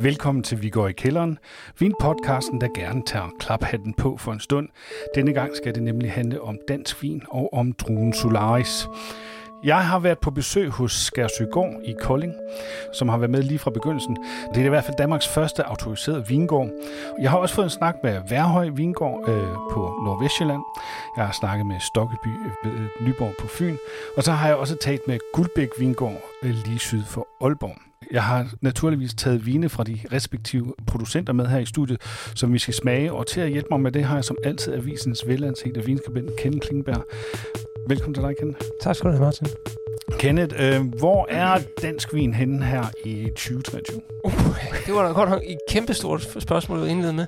[0.00, 1.38] Velkommen til Vi går i kælderen,
[1.78, 4.68] vinpodcasten, der gerne tager klaphatten på for en stund.
[5.14, 8.88] Denne gang skal det nemlig handle om dansk vin og om druen Solaris.
[9.64, 12.34] Jeg har været på besøg hos Skærsøgård i Kolding,
[12.92, 14.16] som har været med lige fra begyndelsen.
[14.54, 16.70] Det er i hvert fald Danmarks første autoriserede vingård.
[17.20, 20.62] Jeg har også fået en snak med Værhøj Vingård øh, på Nordvestjylland.
[21.16, 23.76] Jeg har snakket med Stokkeby øh, ved øh, Nyborg på Fyn.
[24.16, 27.76] Og så har jeg også talt med Guldbæk Vingård øh, lige syd for Aalborg.
[28.12, 32.00] Jeg har naturligvis taget vine fra de respektive producenter med her i studiet,
[32.34, 33.12] som vi skal smage.
[33.12, 36.60] Og til at hjælpe mig med det har jeg som altid avisens velansete vinskribent Ken
[36.60, 37.04] Klingberg.
[37.88, 38.60] Velkommen til dig, Kenneth.
[38.80, 39.46] Tak skal du have, Martin.
[40.18, 44.00] Kenneth, øh, hvor er dansk vin henne her i 2023?
[44.24, 44.32] Uh,
[44.86, 47.26] det var da godt nok et kæmpestort spørgsmål at indlede med.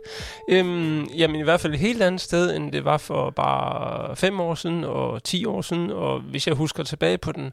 [0.50, 4.40] Øhm, jamen i hvert fald et helt andet sted, end det var for bare fem
[4.40, 5.90] år siden og 10 år siden.
[5.90, 7.52] Og hvis jeg husker tilbage på den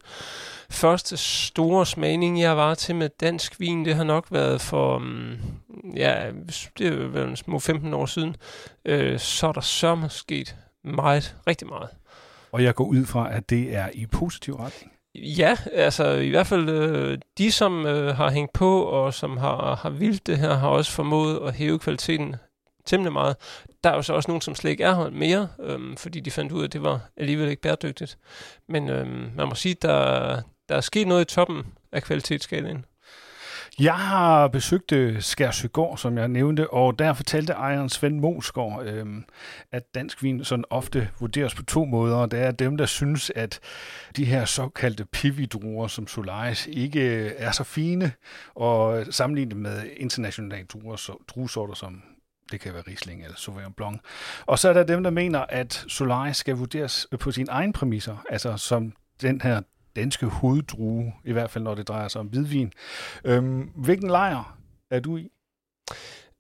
[0.70, 5.36] første store smagning, jeg var til med dansk vin, det har nok været for, um,
[5.96, 6.32] ja,
[6.78, 8.36] det er vel små 15 år siden.
[8.86, 11.90] Øh, så er der så sket meget, rigtig meget.
[12.52, 14.92] Og jeg går ud fra, at det er i positiv retning.
[15.16, 19.76] Ja, altså i hvert fald øh, de, som øh, har hængt på og som har,
[19.76, 22.36] har vildt det her, har også formået at hæve kvaliteten
[22.86, 23.36] temmelig meget.
[23.84, 26.32] Der er jo så også nogen, som slet ikke er her mere, øh, fordi de
[26.32, 28.18] fandt ud af, at det var alligevel ikke bæredygtigt.
[28.70, 32.86] Men øh, man må sige, at der, der er sket noget i toppen af kvalitetsskalaen.
[33.80, 39.06] Jeg har besøgt øh, Skærsøgård, som jeg nævnte, og der fortalte ejeren Svend Mosgaard, øh,
[39.72, 42.26] at dansk vin sådan ofte vurderes på to måder.
[42.26, 43.60] Det er dem, der synes, at
[44.16, 48.12] de her såkaldte pividruer som Solaris ikke øh, er så fine,
[48.56, 52.04] og sammenlignet med internationale druer, druesorter som
[52.52, 54.02] det kan være Riesling eller Sauvignon Blanc.
[54.46, 58.26] Og så er der dem, der mener, at Solaris skal vurderes på sine egne præmisser,
[58.30, 59.62] altså som den her
[59.98, 62.72] danske hoveddrue, i hvert fald når det drejer sig om hvidvin.
[63.24, 64.58] Øhm, hvilken lejr
[64.92, 65.30] er du i?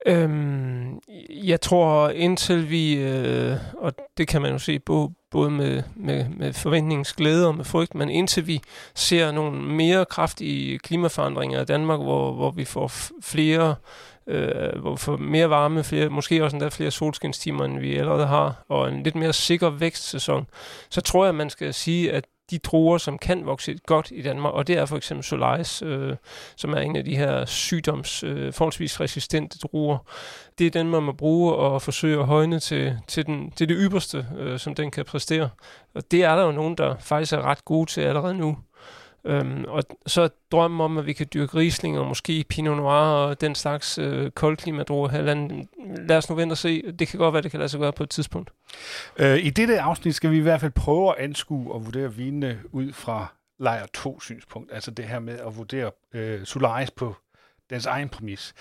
[0.05, 0.99] Øhm,
[1.30, 6.30] jeg tror indtil vi, øh, og det kan man jo se både, både med, med,
[6.30, 8.61] med forventningens glæde og med frygt, men indtil vi
[8.95, 13.76] ser nogle mere kraftige klimaforandringer i Danmark, hvor, hvor vi får flere
[14.27, 18.27] øh, hvor vi får mere varme, flere, måske også endda flere solskinstimer, end vi allerede
[18.27, 20.48] har, og en lidt mere sikker vækstsæson,
[20.89, 24.53] så tror jeg, man skal sige, at de druer, som kan vokse godt i Danmark,
[24.53, 26.15] og det er for eksempel Solaris, øh,
[26.55, 29.97] som er en af de her sygdoms, øh, forholdsvis resistente druer.
[30.59, 33.77] Det er den, man må bruge og forsøge at højne til, til, den, til det
[33.80, 35.49] ypperste, øh, som den kan præstere.
[35.95, 38.57] Og det er der jo nogen, der faktisk er ret gode til allerede nu.
[39.27, 43.42] Øhm, og så drømmen om, at vi kan dyrke Riesling og måske Pinot Noir og
[43.42, 45.21] den slags øh, koldklimadruer her.
[46.08, 46.92] Lad os nu vente og se.
[46.92, 48.52] Det kan godt være, det kan lade sig gøre på et tidspunkt.
[49.17, 52.60] Øh, I dette afsnit skal vi i hvert fald prøve at anskue og vurdere vinene
[52.71, 53.27] ud fra
[53.60, 54.73] lejr 2 synspunkt.
[54.73, 57.16] Altså det her med at vurdere øh, Solaris på
[57.70, 58.54] dens egen præmis.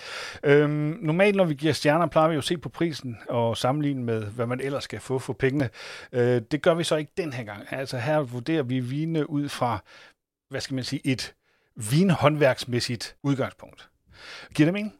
[0.43, 4.03] Øhm, normalt, når vi giver stjerner, plejer vi jo at se på prisen og sammenligne
[4.03, 5.69] med, hvad man ellers skal få for pengene.
[6.11, 7.63] Øh, det gør vi så ikke den her gang.
[7.71, 9.83] Altså her vurderer vi vine ud fra,
[10.49, 11.33] hvad skal man sige, et
[11.75, 13.89] vinhåndværksmæssigt udgangspunkt.
[14.55, 14.93] Giver det mening?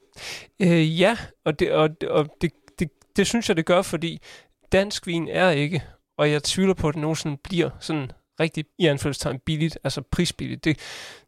[0.59, 4.21] Øh, ja, og, det, og, og det, det, det synes jeg, det gør, fordi
[4.71, 5.83] dansk vin er ikke,
[6.17, 10.65] og jeg tvivler på, at det nogensinde bliver sådan rigtig i anførselstegn billigt, altså prisbilligt.
[10.65, 10.79] Det,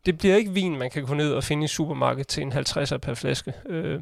[0.06, 2.97] det bliver ikke vin, man kan gå ned og finde i supermarkedet til en 50'er
[2.97, 3.53] per flaske.
[3.66, 4.01] Øh,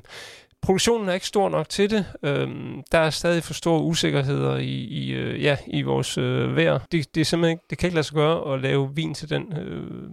[0.62, 2.06] produktionen er ikke stor nok til det.
[2.24, 6.80] Øhm, der er stadig for store usikkerheder i, i, øh, ja, i vores øh, vejr.
[6.92, 9.30] Det, det, er simpelthen ikke, det kan ikke lade sig gøre at lave vin til
[9.30, 10.10] den øh,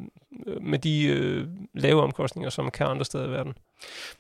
[0.61, 3.55] med de øh, lave omkostninger, som man kan andre steder i verden.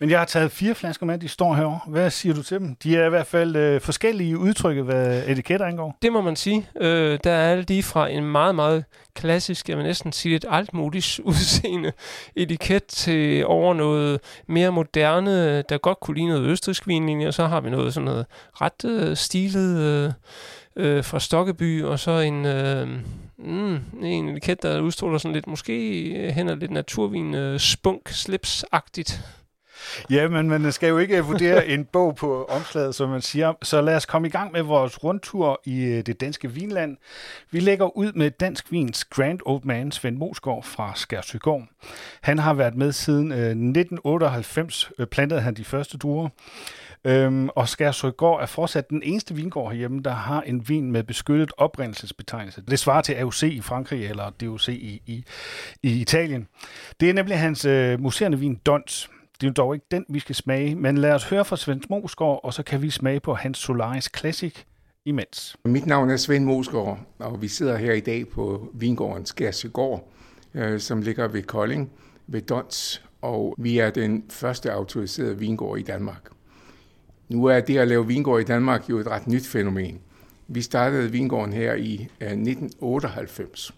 [0.00, 1.80] Men jeg har taget fire flasker med, de står herovre.
[1.86, 2.76] Hvad siger du til dem?
[2.76, 5.98] De er i hvert fald øh, forskellige udtryk, hvad etiketter angår.
[6.02, 6.68] Det må man sige.
[6.80, 10.44] Øh, der er alle de fra en meget, meget klassisk, jeg vil næsten sige et
[10.48, 11.92] altmodigt udseende
[12.36, 17.46] etiket til over noget mere moderne, der godt kunne lide noget østrisk vinlinje, og så
[17.46, 18.26] har vi noget sådan noget
[18.60, 20.12] ret øh, stilet øh,
[20.76, 22.88] øh, fra Stokkeby, og så en, øh,
[23.38, 29.20] mm, en etiket, der udstråler sådan lidt, måske øh, hen lidt naturvin, øh, spunk, slips-agtigt.
[30.10, 33.52] Ja, men man skal jo ikke vurdere en bog på omslaget, som man siger.
[33.62, 36.96] Så lad os komme i gang med vores rundtur i øh, det danske vinland.
[37.50, 41.62] Vi lægger ud med dansk vins Grand Old Man, Svend Mosgaard fra Skærsøgård.
[42.22, 46.28] Han har været med siden øh, 1998, plantede han de første druer.
[47.06, 51.52] Øhm, og Skærsøgård er fortsat den eneste vingård herhjemme, der har en vin med beskyttet
[51.56, 52.62] oprindelsesbetegnelse.
[52.70, 55.24] Det svarer til AOC i Frankrig eller DOC i, i,
[55.82, 56.48] i Italien.
[57.00, 59.10] Det er nemlig hans øh, museerne vin Dons.
[59.40, 61.82] Det er jo dog ikke den, vi skal smage, men lad os høre fra Svend
[61.90, 64.54] Mosgaard, og så kan vi smage på hans Solaris Classic
[65.04, 65.56] imens.
[65.64, 70.12] Mit navn er Svend Mosgaard, og vi sidder her i dag på vingården Skærsøgård,
[70.54, 71.90] øh, som ligger ved Kolding,
[72.26, 73.04] ved Dons.
[73.22, 76.33] og vi er den første autoriserede vingård i Danmark.
[77.28, 80.00] Nu er det at lave vingård i Danmark jo et ret nyt fænomen.
[80.48, 83.74] Vi startede vingården her i øh, 1998,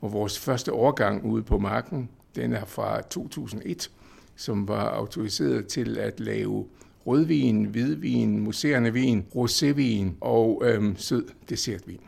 [0.00, 3.90] og vores første årgang ude på marken, den er fra 2001,
[4.36, 6.66] som var autoriseret til at lave
[7.06, 12.00] rødvin, hvidvin, museerne vin, rosévin og øhm, sød dessertvin.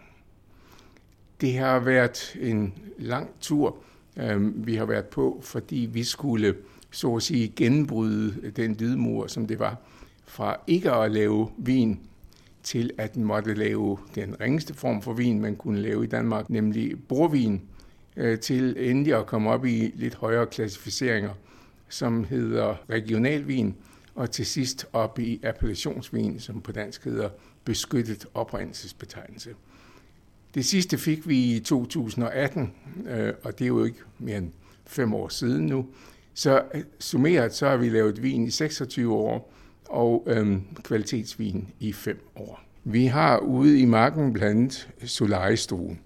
[1.41, 3.77] Det har været en lang tur,
[4.17, 6.55] øhm, vi har været på, fordi vi skulle
[6.91, 9.77] så at sige genbryde den lydmur, som det var,
[10.25, 12.01] fra ikke at lave vin
[12.63, 16.51] til at den måtte lave den ringeste form for vin, man kunne lave i Danmark,
[16.51, 17.63] nemlig bordvin,
[18.17, 21.33] øh, til endelig at komme op i lidt højere klassificeringer,
[21.89, 23.75] som hedder regionalvin,
[24.15, 27.29] og til sidst op i appellationsvin, som på dansk hedder
[27.65, 29.55] beskyttet oprindelsesbetegnelse.
[30.55, 32.73] Det sidste fik vi i 2018,
[33.09, 34.53] øh, og det er jo ikke mere end
[34.87, 35.87] fem år siden nu.
[36.35, 39.53] Så øh, summeret så har vi lavet vin i 26 år,
[39.93, 42.61] og øhm, kvalitetsvin i fem år.
[42.85, 46.01] Vi har ude i marken blandt Solaris-druen.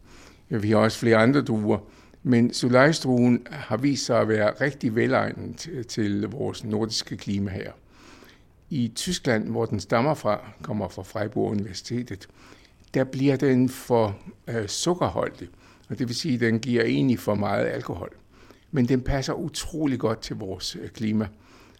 [0.48, 1.78] Vi har også flere andre druer,
[2.22, 7.72] men Solaris-druen har vist sig at være rigtig velegnet til vores nordiske klima her.
[8.70, 12.28] I Tyskland, hvor den stammer fra, kommer fra Freiburg Universitetet,
[12.94, 14.18] der bliver den for
[14.48, 15.48] øh, sukkerholdig,
[15.88, 18.10] og det vil sige, at den giver egentlig for meget alkohol.
[18.70, 21.28] Men den passer utrolig godt til vores øh, klima.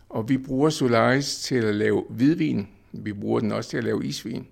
[0.08, 2.68] Og vi bruger Solaris til at lave hvidvin.
[2.92, 4.46] Vi bruger den også til at lave isvin.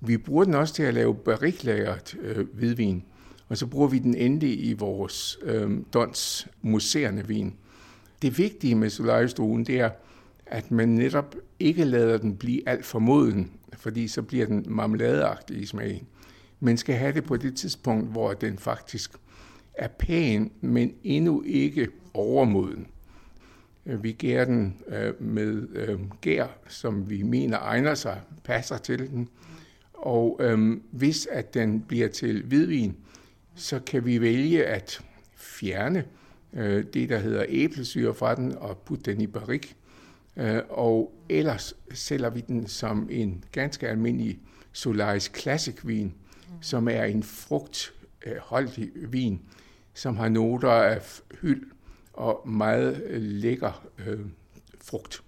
[0.00, 3.04] Vi bruger den også til at lave bariklagret øh, hvidvin.
[3.48, 7.54] Og så bruger vi den endelig i vores øh, Dons museerne vin.
[8.22, 9.90] Det vigtige med Solaris-druen, det er,
[10.46, 15.62] at man netop ikke lader den blive alt for moden, fordi så bliver den marmeladeagtig
[15.62, 16.06] i smagen.
[16.60, 19.12] Man skal have det på det tidspunkt, hvor den faktisk
[19.74, 22.86] er pæn, men endnu ikke overmoden.
[23.86, 28.98] Øh, vi gærer den øh, med øh, gær, som vi mener egner sig, passer til
[28.98, 29.28] den.
[29.92, 32.96] Og øh, hvis at den bliver til hvidvin,
[33.54, 35.00] så kan vi vælge at
[35.36, 36.04] fjerne
[36.52, 39.76] øh, det, der hedder æblesyre fra den, og putte den i barik.
[40.36, 44.38] Øh, og ellers sælger vi den som en ganske almindelig
[44.72, 46.62] Solaris Classic vin, mm.
[46.62, 49.40] som er en frugtholdig øh, vin,
[49.94, 51.71] som har noter af hyld,
[52.12, 54.20] og meget øh, lækker øh,
[54.84, 55.22] frugt.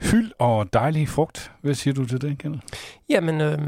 [0.00, 1.52] Hyld og dejlig frugt.
[1.60, 2.62] Hvad siger du til det, Kenneth?
[3.08, 3.58] Jamen, øh,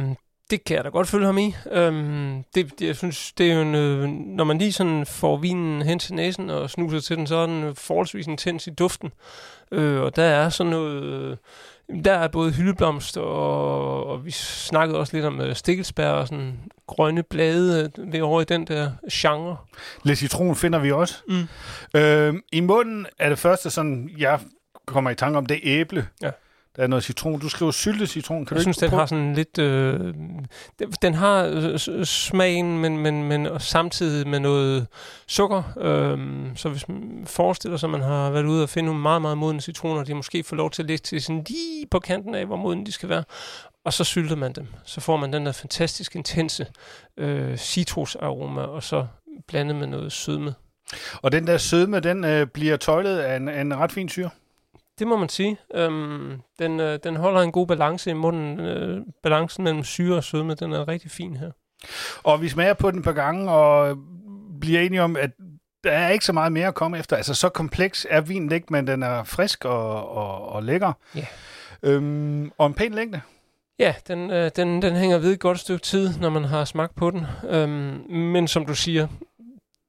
[0.50, 1.54] det kan jeg da godt følge ham i.
[1.72, 5.36] Øhm, det, det, jeg synes, det er jo en, øh, når man lige sådan får
[5.36, 9.12] vinen hen til næsen og snuser til den, så er den forholdsvis intens i duften.
[9.72, 11.38] Øh, og der er sådan noget...
[12.04, 16.60] Der er både hyldeblomst, og, og vi snakkede også lidt om øh, stikkelsbær og sådan
[16.86, 19.56] grønne blade øh, ved over i den der genre.
[20.04, 21.22] Lidt citron finder vi også.
[21.28, 22.00] Mm.
[22.00, 24.40] Øh, I munden er det første, sådan, jeg
[24.86, 26.08] kommer i tanke om, det er æble.
[26.22, 26.30] Ja.
[26.76, 27.40] Der er noget citron.
[27.40, 28.46] Du skriver syltet citron.
[28.46, 29.00] Kan jeg du synes, den prøve?
[29.00, 29.58] har sådan lidt...
[29.58, 30.14] Øh,
[31.02, 31.44] den har
[31.88, 34.86] øh, smagen, men, men, men og samtidig med noget
[35.26, 35.62] sukker.
[35.80, 36.18] Øh,
[36.56, 39.38] så hvis man forestiller sig, at man har været ude og finde nogle meget, meget
[39.38, 42.46] modne citroner, de måske får lov til at ligge til sådan lige på kanten af,
[42.46, 43.24] hvor modne de skal være.
[43.84, 44.66] Og så sylter man dem.
[44.84, 46.66] Så får man den der fantastisk intense
[47.16, 49.06] øh, citrusaroma, og så
[49.48, 50.54] blandet med noget sødme.
[51.22, 54.30] Og den der sødme, den øh, bliver tøjlet af en, af en ret fin syre?
[54.98, 55.56] Det må man sige.
[55.74, 58.60] Øhm, den, øh, den holder en god balance i munden.
[58.60, 61.50] Øh, balancen mellem syre og sødme, den er rigtig fin her.
[62.22, 63.96] Og vi smager på den et par gange, og
[64.60, 65.30] bliver enige om, at
[65.84, 67.16] der er ikke så meget mere at komme efter.
[67.16, 70.92] Altså, så kompleks er vinen ikke, men den er frisk og, og, og lækker.
[71.16, 71.26] Ja.
[71.82, 73.20] Øhm, og en pæn længde.
[73.78, 76.94] Ja, den, øh, den, den hænger ved et godt stykke tid, når man har smagt
[76.94, 77.26] på den.
[77.48, 79.08] Øhm, men som du siger,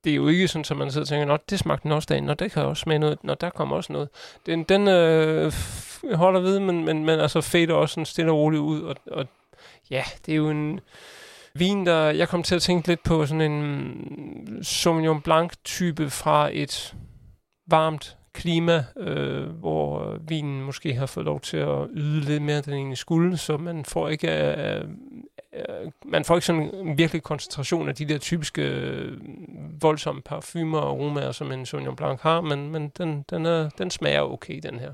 [0.03, 2.05] det er jo ikke sådan, at man sidder og tænker, at det smagte den også
[2.09, 4.09] dagen, og det kan også smage noget, når der kommer også noget.
[4.45, 5.53] Den, den øh,
[6.13, 9.27] holder ved, men, men, men altså fader også sådan stille og roligt ud, og, og
[9.91, 10.79] ja, det er jo en
[11.53, 16.95] vin, der, jeg kom til at tænke lidt på sådan en Sauvignon Blanc-type fra et
[17.67, 22.65] varmt klima, øh, hvor vinen måske har fået lov til at yde lidt mere, end
[22.65, 24.85] den egentlig skulle, så man får ikke øh,
[25.55, 29.17] øh, man får ikke sådan en virkelig koncentration af de der typiske øh,
[29.81, 33.89] voldsomme parfumer og aromaer, som en Sauvignon Blanc har, men, men den, den, er, den
[33.89, 34.93] smager okay, den her.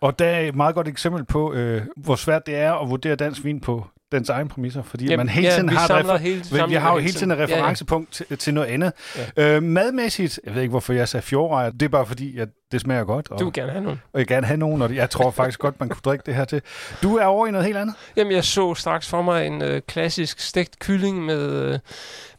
[0.00, 3.16] Og der er et meget godt eksempel på, øh, hvor svært det er at vurdere
[3.16, 6.44] dansk vin på dens egen præmisser, fordi Jamen, man hele tiden ja, har, refer- hele,
[6.68, 8.34] vi har jo hele tiden et referencepunkt ja, ja.
[8.34, 8.92] Til, til noget andet.
[9.36, 9.56] Ja.
[9.56, 12.80] Øh, madmæssigt, jeg ved ikke, hvorfor jeg sagde fjordrejer, det er bare fordi, at det
[12.80, 13.30] smager godt.
[13.30, 14.00] Og, du vil gerne have nogen.
[14.12, 16.44] Og jeg gerne have nogen, og jeg tror faktisk godt, man kunne drikke det her
[16.44, 16.62] til.
[17.02, 17.94] Du er over i noget helt andet?
[18.16, 21.50] Jamen, jeg så straks for mig en øh, klassisk stegt kylling med...
[21.50, 21.78] Øh,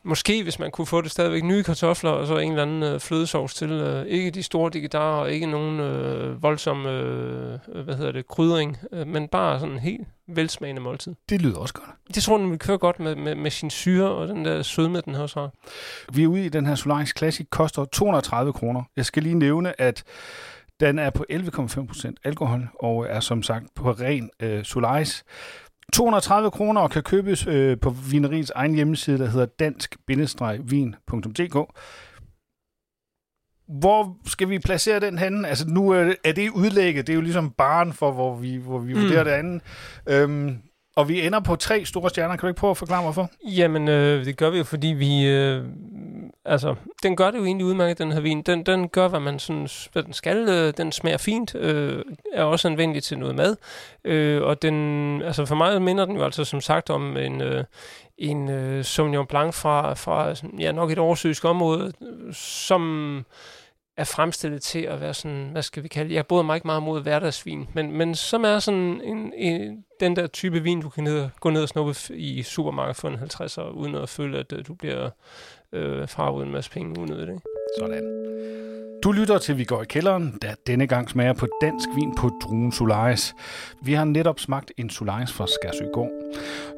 [0.03, 2.99] måske, hvis man kunne få det stadigvæk, nye kartofler, og så en eller anden øh,
[2.99, 3.71] flødesovs til.
[3.71, 8.77] Øh, ikke de store digidarer, og ikke nogen øh, voldsom, øh, hvad hedder det, krydring,
[8.91, 11.15] øh, men bare sådan en helt velsmagende måltid.
[11.29, 11.89] Det lyder også godt.
[12.15, 15.01] Det tror den vil køre godt med, med, med sin syre og den der sødme,
[15.01, 15.51] den også har.
[16.13, 18.83] Vi er ude i den her Solaris Classic, koster 230 kroner.
[18.95, 20.03] Jeg skal lige nævne, at
[20.79, 25.23] den er på 11,5% alkohol og er som sagt på ren øh, Solaris.
[25.93, 31.57] 230 kroner og kan købes øh, på vineriets egen hjemmeside, der hedder dansk-vin.dk.
[33.67, 35.47] Hvor skal vi placere den henne?
[35.47, 35.89] Altså nu
[36.23, 39.01] er det udlægget, det er jo ligesom barn for, hvor vi, hvor vi mm.
[39.01, 39.61] vurderer det andet.
[40.09, 40.57] Øhm,
[40.95, 42.35] og vi ender på tre store stjerner.
[42.35, 43.31] Kan du ikke prøve at forklare, hvorfor?
[43.45, 45.25] Jamen, øh, det gør vi jo, fordi vi...
[45.25, 45.65] Øh,
[46.45, 48.41] altså, den gør det jo egentlig udmærket, den her vin.
[48.41, 50.49] Den, den gør, hvad man synes, hvad den skal.
[50.49, 51.55] Øh, den smager fint.
[51.55, 53.55] Øh, er også anvendelig til noget mad.
[54.03, 55.21] Øh, og den...
[55.21, 57.41] Altså, for mig minder den jo altså, som sagt, om en...
[57.41, 57.63] Øh,
[58.17, 61.93] en øh, Sauvignon Blanc fra, fra ja, nok et oversøisk område,
[62.31, 63.25] som
[63.97, 66.15] er fremstillet til at være sådan, hvad skal vi kalde det?
[66.15, 70.15] Jeg bryder mig ikke meget mod hverdagsvin, men, men som er sådan en, en, den
[70.15, 73.61] der type vin, du kan ned, gå ned og snuppe i supermarkedet for en 50'er,
[73.61, 75.09] uden at føle, at øh, du bliver
[75.73, 77.29] øh, farvet en masse penge unødigt.
[77.29, 77.41] Ikke?
[77.79, 78.23] Sådan.
[79.03, 82.29] Du lytter til Vi går i kælderen, der denne gang smager på dansk vin på
[82.43, 83.35] druen Solaris.
[83.81, 86.09] Vi har netop smagt en Solaris fra Skærsøgård.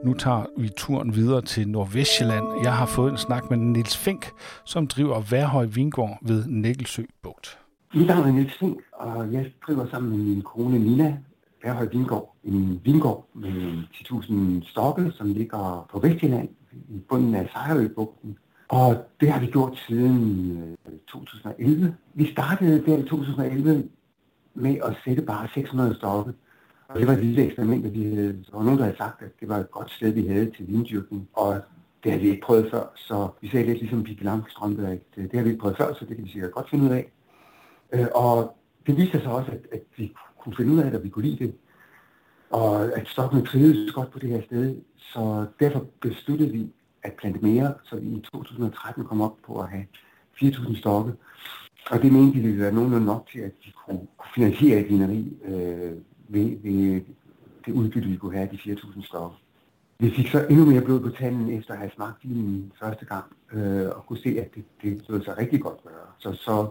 [0.06, 2.46] Nu tager vi turen videre til Nordvestjylland.
[2.64, 4.32] Jeg har fået en snak med Nils Fink,
[4.66, 7.60] som driver Værhøj Vingård ved Nækkelsø Bugt.
[7.94, 11.18] Mit navn er Nils Fink, og jeg driver sammen med min kone Nina
[11.64, 12.36] Værhøj Vingård.
[12.44, 16.50] En vingård med 10.000 stokke, som ligger på Vestjylland
[16.90, 18.38] i bunden af Sejrøbugten.
[18.68, 21.96] Og det har vi gjort siden øh, 2011.
[22.14, 23.90] Vi startede der i 2011
[24.54, 26.34] med at sætte bare 600 stokke.
[26.88, 29.32] Og det var et lille eksperiment, vi havde, der var nogen, der havde sagt, at
[29.40, 31.30] det var et godt sted, vi havde til vindyrkning.
[31.34, 31.62] Og
[32.04, 35.24] det havde vi ikke prøvet før, så vi sagde lidt ligesom Pippi Langstrømpe, at øh,
[35.24, 37.12] det har vi ikke prøvet før, så det kan vi sikkert godt finde ud af.
[37.94, 38.58] Øh, og
[38.88, 41.26] det viste sig også, at, at vi kunne finde ud af det, og vi kunne
[41.26, 41.56] lide det.
[42.50, 46.70] Og at stokken trivedes godt på det her sted, så derfor besluttede vi
[47.06, 49.86] at plante mere, så vi i 2013 kom op på at have
[50.44, 51.14] 4.000 stokke.
[51.92, 55.38] Og det mente vi ville være nogenlunde nok til, at vi kunne, finansiere et vineri
[55.46, 55.94] øh,
[56.28, 57.02] ved, ved
[57.66, 59.36] det udbytte, vi kunne have af de 4.000 stokke.
[60.00, 63.26] Vi fik så endnu mere blod på tanden efter at have smagt vinen første gang,
[63.54, 66.08] øh, og kunne se, at det, det lød sig rigtig godt gøre.
[66.20, 66.68] Så så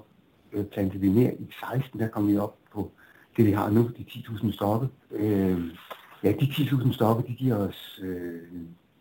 [0.53, 2.91] øh, plantede vi mere i 16, der kom vi op på
[3.37, 4.89] det, vi har nu, de 10.000 stokke.
[5.11, 5.59] Øh,
[6.23, 8.43] ja, de 10.000 stokke, de giver os øh,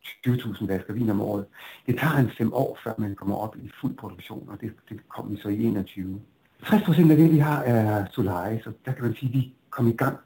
[0.07, 1.45] 20.000 flasker vin om året.
[1.88, 5.10] Det tager en fem år, før man kommer op i fuld produktion, og det, det
[5.10, 6.22] kom vi så i 21.
[6.65, 9.53] 60 procent af det, vi har, er Solaris, så der kan man sige, at vi
[9.69, 10.17] kom i gang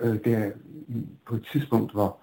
[0.00, 0.50] øh, der
[1.26, 2.16] på et tidspunkt, hvor,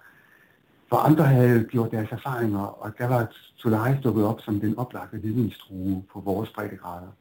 [0.88, 5.22] hvor andre havde gjort deres erfaringer, og der var Solaris dukket op som den oplagte
[5.22, 7.12] vidensstrue på vores breddegrader.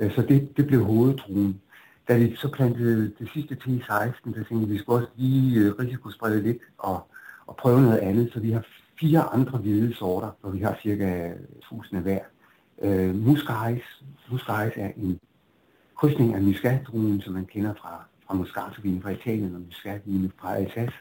[0.00, 1.60] Øh, så det, det blev hovedtruen.
[2.08, 5.60] Da vi så plantede det sidste til 16, der tænkte vi, vi skulle også lige
[5.60, 7.10] øh, risikosprede lidt og,
[7.46, 8.64] og prøve noget andet, så vi har
[9.02, 12.20] fire andre hvide sorter, hvor vi har cirka 1000 hver.
[12.82, 13.82] Øh, Muscaris.
[14.30, 15.20] Muscaris er en
[15.96, 20.94] krydsning af muscatdruen, som man kender fra, fra Moscatovinen fra Italien og muscatvinen fra Alsace.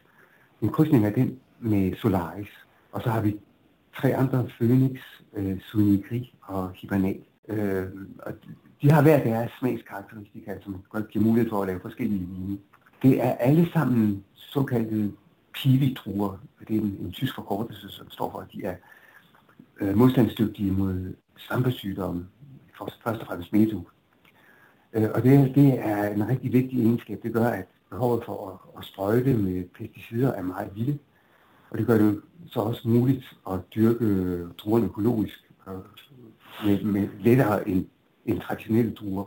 [0.61, 2.49] En krydsning af den med Solaris.
[2.91, 3.39] Og så har vi
[3.97, 4.99] tre andre, Phoenix,
[5.33, 7.19] øh, Sunigri og Hibernal.
[7.49, 7.85] Øh,
[8.19, 8.33] og
[8.81, 12.57] de har hver deres smagskarakteristika, som giver mulighed for at lave forskellige vine.
[13.03, 15.11] Det er alle sammen såkaldte
[15.53, 16.37] pivi-druer.
[16.67, 18.75] Det er en, en tysk forkortelse, som står for, at de er
[19.81, 22.27] øh, modstandsdygtige mod svampesygdomme,
[22.77, 23.81] først og fremmest metu.
[24.93, 27.19] Øh, og det, det er en rigtig vigtig egenskab.
[27.23, 30.99] Det gør, at behovet for at, at sprøjte med pesticider er meget lille.
[31.69, 35.73] Og det gør det så også muligt at dyrke druerne økologisk øh,
[36.65, 37.85] med, med lettere end,
[38.25, 39.25] end traditionelle druer.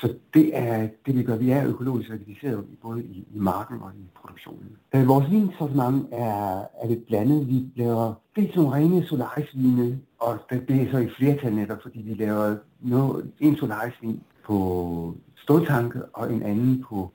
[0.00, 1.36] Så det er det, vi gør.
[1.36, 4.76] Vi er økologisk organiseret både i, i marken og i produktionen.
[4.94, 7.48] Øh, vores vinsortiment er, er lidt blandet.
[7.48, 11.82] Vi laver det er nogle rene solarisvine, og det, det er så i flertal netop,
[11.82, 17.10] fordi vi laver noget, en solarisvin på ståltanke og en anden på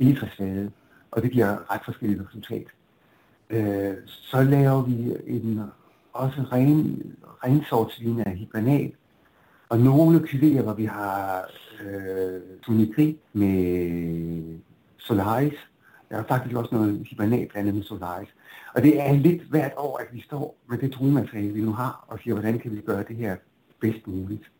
[0.00, 0.70] egetræsfade,
[1.10, 2.66] og det giver ret forskellige resultat.
[3.50, 5.60] Øh, så laver vi en
[6.12, 7.02] også ren,
[7.44, 8.92] rensortsvin af hibernat,
[9.74, 11.44] og nogle kyleer, hvor vi har
[11.84, 14.58] øh, symmetri med
[14.96, 15.58] Solaris.
[16.08, 18.28] Der er faktisk også noget hibernat blandet med Solaris.
[18.74, 22.04] Og det er lidt hvert år, at vi står med det druemateriale, vi nu har,
[22.08, 23.36] og siger, hvordan kan vi gøre det her
[23.80, 24.50] bedst muligt.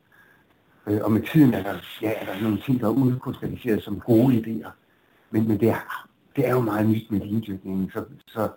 [0.86, 4.00] Øh, og med tiden er der, ja, er der nogle ting, der er udkrystalliseret som
[4.00, 4.70] gode idéer.
[5.30, 7.90] Men, men det, er, det er jo meget nyt med vindyrkningen.
[7.90, 8.48] Så, så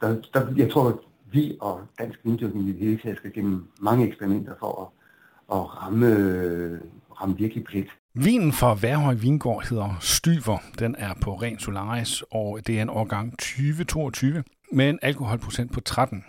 [0.00, 0.96] der, der, jeg tror, at
[1.32, 4.99] vi og dansk vindyrkning i det hele taget skal gennem mange eksperimenter for at,
[5.52, 6.80] at ramme,
[7.20, 7.86] ramme virkelig plet.
[8.14, 10.58] Vinen fra Værhøj Vingård hedder Styver.
[10.78, 15.80] Den er på ren Solaris, og det er en årgang 2022 med en alkoholprocent på
[15.80, 16.24] 13.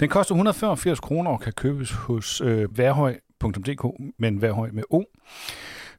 [0.00, 3.84] Den koster 185 kroner og kan købes hos øh, værhøj.dk,
[4.18, 5.02] men Værhøj med O.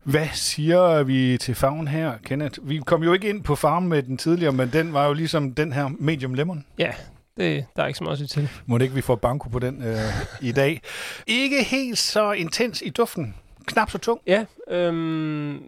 [0.04, 2.60] Hvad siger vi til farven her, Kenneth?
[2.64, 5.54] Vi kom jo ikke ind på farven med den tidligere, men den var jo ligesom
[5.54, 6.66] den her medium lemon.
[6.80, 6.92] Ja,
[7.38, 8.50] det, der er ikke så meget at sige til.
[8.66, 9.98] Må det ikke, vi får banko på den øh,
[10.42, 10.82] i dag.
[11.28, 13.36] Ikke helt så intens i duften.
[13.68, 14.22] Knap så tung.
[14.28, 15.60] Ja, øhm,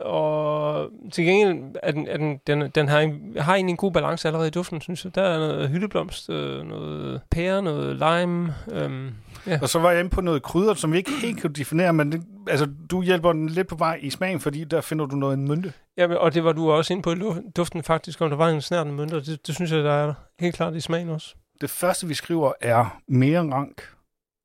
[0.00, 3.92] og til gengæld er den, er den, den, den har, en, har egentlig en god
[3.92, 5.14] balance allerede i duften, synes jeg.
[5.14, 8.54] Der er noget hyldeblomst, øh, noget pære, noget lime.
[8.72, 9.14] Øhm,
[9.46, 9.58] ja.
[9.62, 12.12] Og så var jeg inde på noget krydder, som vi ikke helt kan definere, men
[12.12, 15.34] det, altså, du hjælper den lidt på vej i smagen, fordi der finder du noget
[15.34, 15.72] en mynte.
[15.96, 17.16] Ja, og det var du også inde på i
[17.56, 20.14] duften faktisk, om der var en snærende mynte, og det, det synes jeg, der er
[20.40, 21.34] helt klart i smagen også.
[21.60, 23.82] Det første, vi skriver, er mere rank,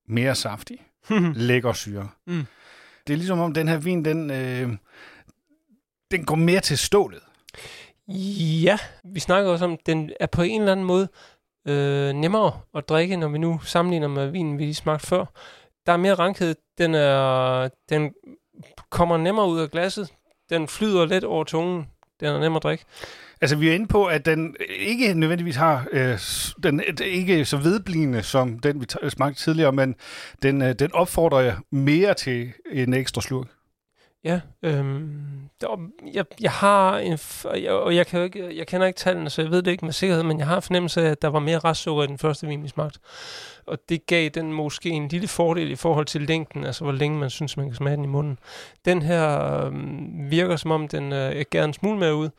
[0.07, 0.77] mere saftig,
[1.35, 2.09] lækker syre.
[2.27, 2.45] Mm.
[3.07, 4.69] Det er ligesom om den her vin, den, øh,
[6.11, 7.21] den går mere til stålet.
[8.63, 11.07] Ja, vi snakker også om, at den er på en eller anden måde
[11.67, 15.25] øh, nemmere at drikke, når vi nu sammenligner med vinen, vi lige smagte før.
[15.85, 16.55] Der er mere rankhed.
[16.77, 18.13] Den, er, den
[18.89, 20.13] kommer nemmere ud af glasset.
[20.49, 21.87] Den flyder let over tungen.
[22.19, 22.85] Den er nem at drikke.
[23.43, 26.19] Altså, vi er inde på, at den ikke nødvendigvis har, øh,
[26.63, 29.95] den er ikke så vedblivende som den, vi smagte tidligere, men
[30.43, 33.47] den, øh, den opfordrer mere til en ekstra slurk.
[34.23, 37.17] Ja, øhm, der, jeg, jeg har en,
[37.69, 39.93] og jeg, kan jo ikke, jeg kender ikke tallene, så jeg ved det ikke med
[39.93, 42.47] sikkerhed, men jeg har en fornemmelse af, at der var mere restsukker i den første
[42.47, 42.99] vin, vi smagte.
[43.65, 47.19] Og det gav den måske en lille fordel i forhold til længden, altså hvor længe
[47.19, 48.39] man synes, man kan smage den i munden.
[48.85, 52.29] Den her øhm, virker som om, den øh, er gerne en smule mere ud,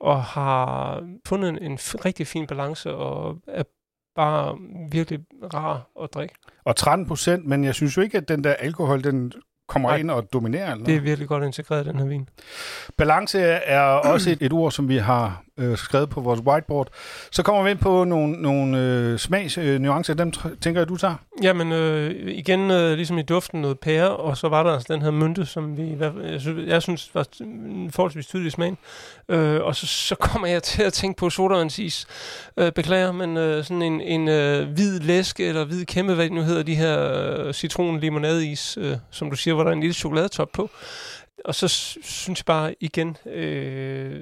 [0.00, 3.62] og har fundet en, en rigtig fin balance, og er
[4.14, 4.58] bare
[4.90, 5.20] virkelig
[5.54, 6.34] rar at drikke.
[6.64, 9.32] Og 13 procent, men jeg synes jo ikke, at den der alkohol, den
[9.68, 10.72] kommer Nej, ind og dominerer.
[10.72, 10.84] Eller?
[10.84, 12.28] Det er virkelig godt integreret, den her vin.
[12.96, 16.88] Balance er også et, et ord, som vi har øh, skrevet på vores whiteboard.
[17.30, 20.14] Så kommer vi ind på nogle, nogle øh, smagsnuancer.
[20.14, 21.14] Øh, Dem tænker jeg, du tager?
[21.42, 25.02] Jamen, øh, igen, øh, ligesom i duften noget pære, og så var der altså den
[25.02, 27.26] her mynte, som vi, jeg synes, jeg synes var
[27.90, 28.76] forholdsvis tydelig smag.
[29.28, 32.06] Øh, og så, så kommer jeg til at tænke på sodavandsis.
[32.56, 36.32] Øh, beklager, men øh, sådan en, en øh, hvid læske, eller hvid kæmpe, hvad det
[36.32, 39.94] nu hedder, de her øh, citron-limonadeis, øh, som du siger, hvor der er en lille
[39.94, 40.70] chokoladetop på.
[41.44, 41.68] Og så
[42.02, 44.20] synes jeg bare igen, øh,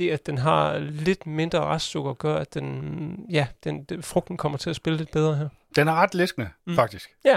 [0.00, 4.58] det, at den har lidt mindre restsukker, gør, at den, ja, den, den, frugten kommer
[4.58, 5.48] til at spille lidt bedre her.
[5.76, 6.74] Den er ret læskende, mm.
[6.74, 7.10] faktisk.
[7.24, 7.36] Ja.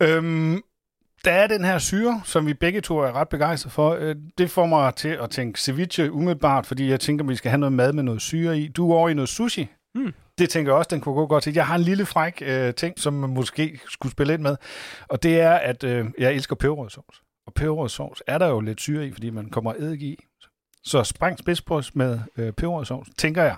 [0.00, 0.62] Øhm,
[1.24, 3.94] der er den her syre, som vi begge to er ret begejstrede for.
[4.00, 7.50] Øh, det får mig til at tænke ceviche umiddelbart, fordi jeg tænker, at vi skal
[7.50, 8.68] have noget mad med noget syre i.
[8.68, 9.68] Du er over i noget sushi.
[9.94, 10.12] Mm.
[10.38, 11.54] Det tænker jeg også, den kunne gå godt til.
[11.54, 14.56] Jeg har en lille fræk øh, ting, som man måske skulle spille ind med,
[15.08, 17.22] og det er, at øh, jeg elsker peberrødsovs.
[17.46, 20.24] Og peberrødsovs er der jo lidt syre i, fordi man kommer eddike i.
[20.84, 23.56] Så spræng spidsbryst med øh, peberrødsovs, tænker jeg.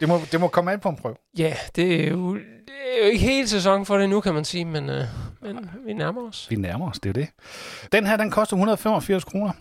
[0.00, 1.14] Det må, det må komme an på en prøve.
[1.38, 2.42] Ja, det er, jo, det
[2.94, 5.04] er jo ikke helt sæson for det nu, kan man sige, men, øh,
[5.42, 6.46] men vi nærmer os.
[6.50, 7.28] Vi nærmer os, det er det.
[7.92, 9.52] Den her, den koster 185 kroner.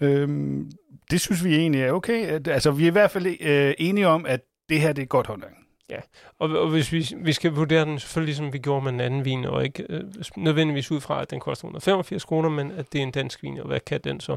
[0.00, 0.70] Øhm,
[1.10, 2.48] det synes vi egentlig er okay.
[2.48, 5.26] Altså, vi er i hvert fald øh, enige om, at det her det er godt
[5.26, 5.52] håndværk.
[5.90, 6.00] Ja,
[6.38, 9.24] og, og hvis vi, vi skal vurdere den selvfølgelig, som vi gjorde med en anden
[9.24, 10.00] vin, og ikke øh,
[10.36, 13.58] nødvendigvis ud fra, at den koster 185 kroner, men at det er en dansk vin,
[13.58, 14.36] og hvad kan den så?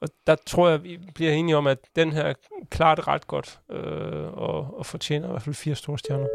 [0.00, 2.32] Og der tror jeg, vi bliver enige om, at den her
[2.70, 6.26] klarer det ret godt, øh, og, og fortjener i hvert fald fire store stjerner.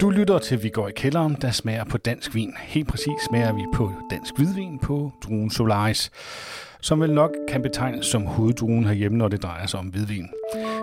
[0.00, 2.54] Du lytter til Vi går i kælderen, der smager på dansk vin.
[2.60, 6.10] Helt præcis smager vi på dansk hvidvin på druen Solaris
[6.82, 10.28] som vel nok kan betegnes som hoveddruen herhjemme, når det drejer sig om hvidvin.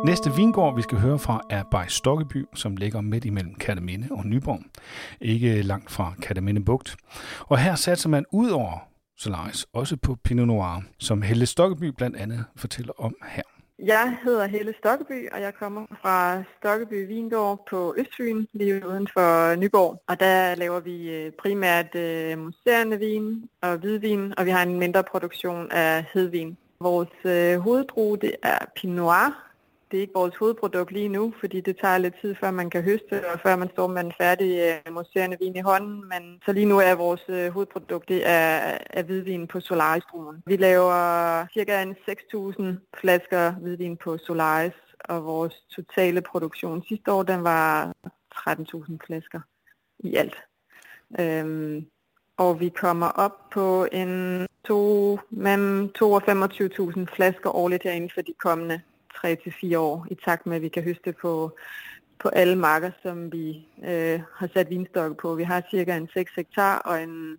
[0.05, 4.25] Næste vingård, vi skal høre fra, er Bej Stokkeby, som ligger midt imellem Kataminde og
[4.25, 4.59] Nyborg.
[5.21, 6.95] Ikke langt fra Kataminde Bugt.
[7.39, 8.77] Og her satser man ud over
[9.17, 13.58] Solaris også på Pinot Noir, som Helle Stokkeby blandt andet fortæller om her.
[13.85, 19.55] Jeg hedder Helle Stokkeby, og jeg kommer fra Stokkeby Vingård på Østfyn, lige uden for
[19.55, 20.03] Nyborg.
[20.07, 24.79] Og der laver vi øh, primært øh, museerne vin og hvidvin, og vi har en
[24.79, 26.57] mindre produktion af hedvin.
[26.81, 29.48] Vores øh, hoveddrue, det er Pinot Noir,
[29.91, 32.83] det er ikke vores hovedprodukt lige nu, fordi det tager lidt tid, før man kan
[32.83, 36.09] høste, og før man står med en færdig øh, mousserende vin i hånden.
[36.09, 40.41] Men så lige nu er vores øh, hovedprodukt det er, er hvidvin på solaris -druen.
[40.45, 40.93] Vi laver
[41.53, 42.63] cirka 6.000
[43.01, 47.93] flasker hvidvin på Solaris, og vores totale produktion sidste år, den var
[48.35, 49.39] 13.000 flasker
[49.99, 50.35] i alt.
[51.19, 51.85] Øhm,
[52.37, 58.21] og vi kommer op på en to, mellem 2 og 25.000 flasker årligt herinde for
[58.21, 58.81] de kommende
[59.25, 61.51] 3-4 år, i takt med, at vi kan høste på,
[62.19, 65.35] på alle marker, som vi øh, har sat vinstokke på.
[65.35, 67.37] Vi har cirka en 6 hektar og en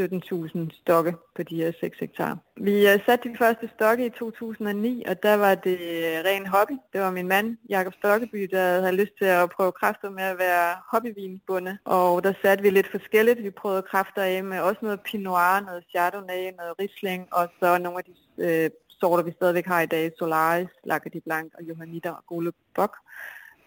[0.00, 2.38] 17.000 stokke på de her 6 hektar.
[2.56, 6.72] Vi øh, satte de første stokke i 2009, og der var det øh, ren hobby.
[6.92, 10.38] Det var min mand, Jakob Stokkeby, der havde lyst til at prøve kræfter med at
[10.38, 11.78] være hobbyvinbunde.
[11.84, 13.42] Og der satte vi lidt forskelligt.
[13.42, 17.78] Vi prøvede kræfter af med også noget Pinot Noir, noget Chardonnay, noget Riesling, og så
[17.78, 18.70] nogle af de øh,
[19.02, 22.94] sorter, vi stadigvæk har i dag, Solaris, Lacadie Blanc og Johanniter og Gole Bok.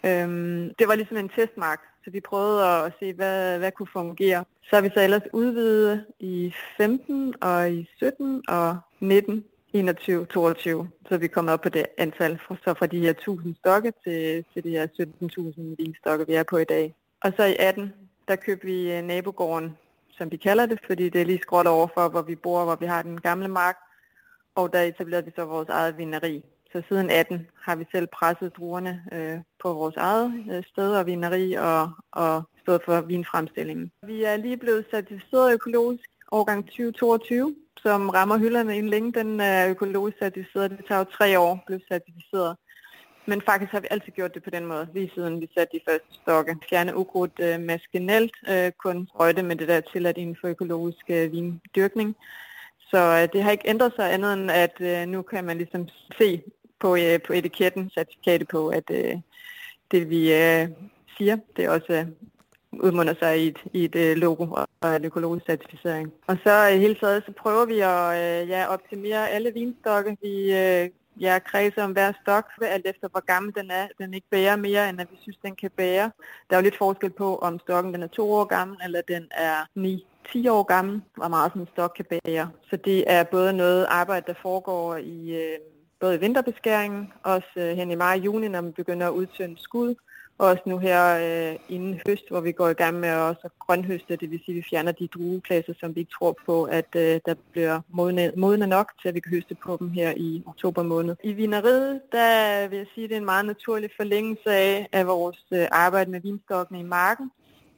[0.06, 4.46] Øhm, det var ligesom en testmark, så vi prøvede at se, hvad, hvad kunne fungere.
[4.68, 9.44] Så har vi så ellers udvidet i 15 og i 17 og 19,
[9.74, 10.90] 21, 22.
[11.10, 14.64] Så vi kommet op på det antal, så fra de her 1000 stokke til, til
[14.64, 16.96] de her 17.000 vinstokke, vi er på i dag.
[17.24, 17.94] Og så i 18,
[18.28, 19.78] der købte vi øh, nabogården,
[20.18, 22.76] som vi kalder det, fordi det er lige skråt over for, hvor vi bor, hvor
[22.76, 23.78] vi har den gamle mark.
[24.56, 26.44] Og der etablerede vi så vores eget vineri.
[26.72, 31.06] Så siden 18 har vi selv presset druerne øh, på vores eget øh, sted og
[31.06, 33.92] vineri og, og stået for vinfremstillingen.
[34.04, 39.14] Vi er lige blevet certificeret økologisk årgang 2022, som rammer hylderne inden længe.
[39.14, 40.72] Den er økologisk certificeret.
[40.72, 42.56] Det tager jo tre år at blive certificeret.
[43.28, 45.84] Men faktisk har vi altid gjort det på den måde, lige siden vi satte de
[45.90, 46.58] første stokke.
[46.70, 51.32] Fjerne ukrudt øh, maskinelt, øh, kun røgte med det der at inden for økologisk øh,
[51.32, 52.16] vindyrkning.
[52.90, 55.88] Så øh, det har ikke ændret sig andet end, at øh, nu kan man ligesom
[56.18, 56.42] se
[56.80, 59.16] på, øh, på etiketten, certifikatet på, at øh,
[59.92, 60.68] det vi øh,
[61.18, 62.08] siger, det også øh,
[62.72, 64.48] udmunder sig i et, i et øh, logo
[64.82, 66.14] og en økologisk certificering.
[66.28, 70.18] Og så øh, i hele taget, så prøver vi at øh, ja, optimere alle vinstokke.
[70.22, 73.88] Vi øh, ja, kredser om hver stok, alt efter hvor gammel den er.
[74.00, 76.12] Den ikke bærer mere, end at vi synes, den kan bære.
[76.50, 79.28] Der er jo lidt forskel på, om stokken den er to år gammel, eller den
[79.32, 82.50] er 9 10 år gammel, var meget sådan en stok kan bære.
[82.70, 85.58] Så det er både noget arbejde, der foregår i øh,
[86.00, 89.62] både i vinterbeskæringen, også øh, hen i maj og juni, når man begynder at udtynde
[89.62, 89.96] skud,
[90.38, 93.50] og også nu her øh, inden høst, hvor vi går i gang med at også
[93.60, 96.96] grønhøste, det vil sige, at vi fjerner de druepladser, som vi ikke tror på, at
[96.96, 100.44] øh, der bliver modne, modne nok til, at vi kan høste på dem her i
[100.46, 101.16] oktober måned.
[101.24, 105.08] I vineriet, der vil jeg sige, at det er en meget naturlig forlængelse af, af
[105.08, 107.32] vores øh, arbejde med vinstokkene i marken.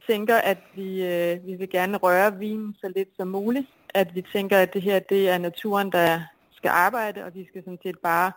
[0.08, 3.66] Tænker, at vi, øh, vi vil gerne røre vinen så lidt som muligt.
[3.94, 6.20] At vi tænker, at det her det er naturen, der,
[6.58, 8.32] skal arbejde, og vi skal sådan set bare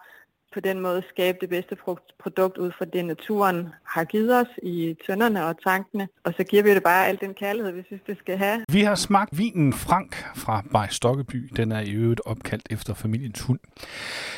[0.53, 1.75] på den måde skabe det bedste
[2.23, 6.07] produkt ud fra det, naturen har givet os i tønderne og tankene.
[6.23, 8.65] Og så giver vi det bare al den kærlighed, vi synes, det skal have.
[8.71, 11.51] Vi har smagt vinen Frank fra Bay Stokkeby.
[11.55, 13.59] Den er i øvrigt opkaldt efter familiens hund.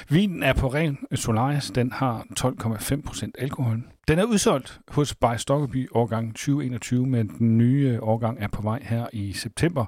[0.10, 1.72] Vinen er på ren Solaris.
[1.72, 3.84] Den har 12,5% alkohol.
[4.08, 8.80] Den er udsolgt hos Bay Stokkeby årgang 2021, men den nye årgang er på vej
[8.84, 9.86] her i september.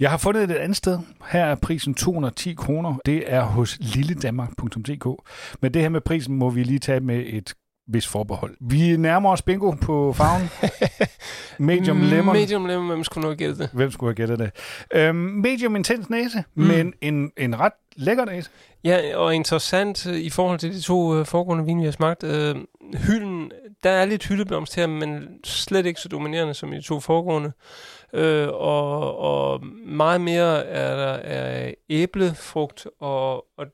[0.00, 0.98] Jeg har fundet det et andet sted.
[1.30, 2.94] Her er prisen 210 kroner.
[3.06, 5.28] Det er hos lilledanmark.dk.
[5.60, 7.54] Men det her med prisen må vi lige tage med et
[7.86, 8.56] vis forbehold.
[8.60, 10.48] Vi nærmer os bingo på farven.
[11.68, 12.34] medium lemon.
[12.34, 13.70] Medium lemon, hvem skulle nu gætte det?
[13.72, 14.50] Hvem skulle have gættet det?
[14.94, 16.64] Øhm, medium intens næse, mm.
[16.64, 18.50] men en, en ret lækker næse.
[18.84, 22.24] Ja, og interessant i forhold til de to øh, foregående vine, vi har smagt.
[22.24, 22.56] Øh,
[22.94, 23.33] hylden,
[23.84, 27.52] der er lidt hyldeblomst her, men slet ikke så dominerende som i de to foregående.
[28.12, 33.66] Øh, og, og meget mere er der er æblefrugt, og, og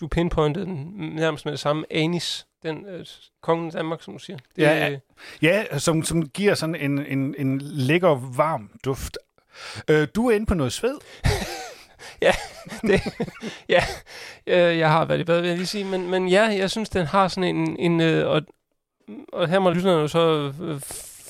[0.00, 3.06] du pinpointede den nærmest med det samme, anis, den øh,
[3.42, 4.36] kongen af Danmark, som du siger.
[4.56, 4.98] Det, ja,
[5.42, 9.18] ja som, som giver sådan en, en, en lækker, varm duft.
[9.88, 10.94] Øh, du er inde på noget sved.
[12.22, 12.32] ja,
[12.82, 13.00] det,
[13.68, 13.82] ja
[14.46, 15.84] øh, jeg har været i bad, vil jeg lige sige.
[15.84, 17.76] Men, men ja, jeg synes, den har sådan en...
[17.78, 18.42] en øh, og,
[19.32, 20.80] og her må lytterne jo så øh,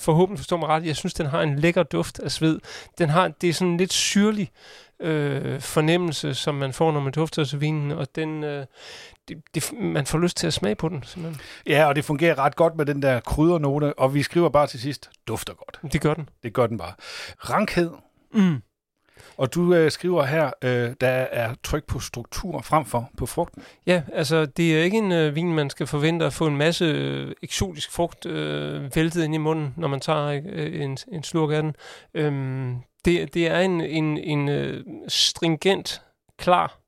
[0.03, 2.61] forhåbentlig forstå mig ret, jeg synes, den har en lækker duft af sved.
[2.99, 4.51] Den har, det er sådan en lidt syrlig
[5.01, 8.67] øh, fornemmelse, som man får, når man dufter til vinen, og den, øh,
[9.29, 11.03] det, det, man får lyst til at smage på den.
[11.03, 11.41] Simpelthen.
[11.67, 14.81] Ja, og det fungerer ret godt med den der kryddernote, og vi skriver bare til
[14.81, 15.93] sidst, dufter godt.
[15.93, 16.29] Det gør den.
[16.43, 16.93] Det gør den bare.
[17.51, 17.91] Rankhed.
[18.35, 18.63] Mm.
[19.37, 23.63] Og du øh, skriver her, øh, der er tryk på struktur frem for på frugten.
[23.87, 26.85] Ja, altså det er ikke en øh, vin, man skal forvente at få en masse
[26.85, 31.51] øh, eksotisk frugt øh, væltet ind i munden, når man tager øh, en, en slurk
[31.51, 31.75] af den.
[32.15, 36.03] Øhm, det, det er en, en, en øh, stringent,
[36.39, 36.79] klar,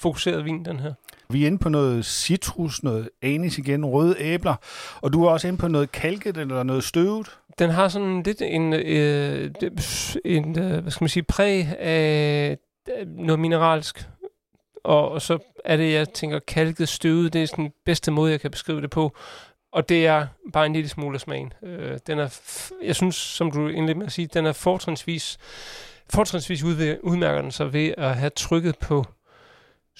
[0.00, 0.94] fokuseret vin, den her.
[1.32, 4.54] Vi er inde på noget citrus, noget anis igen, røde æbler,
[5.00, 7.38] og du er også inde på noget kalket eller noget støvet.
[7.58, 9.50] Den har sådan lidt en, øh,
[10.24, 12.58] en øh, hvad skal man sige, præg af
[12.98, 14.08] øh, noget mineralsk.
[14.84, 18.40] Og, og så er det, jeg tænker, kalket støvet, det er den bedste måde, jeg
[18.40, 19.16] kan beskrive det på.
[19.72, 21.52] Og det er bare en lille smule af smagen.
[21.62, 22.40] Øh, den er,
[22.84, 25.38] jeg synes, som du indledte med at sige, den er fortrinsvis
[26.12, 26.62] fortrinsvis
[27.02, 29.06] udmærker den sig ved at have trykket på